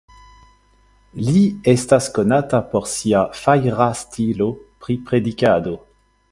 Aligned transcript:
Li 1.27 1.43
estas 1.73 2.07
konata 2.15 2.63
por 2.73 2.89
sia 2.95 3.21
fajra 3.43 3.89
stilo 4.03 4.51
pri 4.85 4.99
predikado. 5.11 5.81